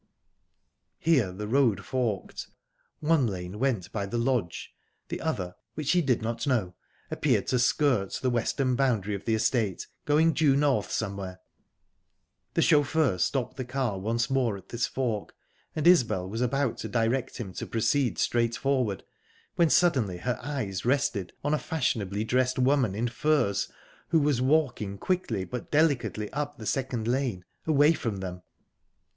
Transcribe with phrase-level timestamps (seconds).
[0.97, 2.47] Here the road forked.
[3.01, 4.73] One lane went by the lodge;
[5.09, 6.73] the other, which she did not know,
[7.11, 11.39] appeared to skirt the western boundary of the estate, going due north somewhere.
[12.55, 15.35] The chauffeur stopped the car once more at this fork,
[15.75, 19.03] and Isbel was about to direct him to proceed straight forward
[19.55, 23.71] when suddenly her eyes rested on a fashionably dressed woman in furs,
[24.07, 28.41] who was walking quickly but delicately up the second lane, away from them.